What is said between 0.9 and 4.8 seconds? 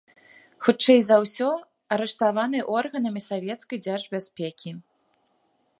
за ўсё, арыштаваны органамі савецкай дзяржбяспекі.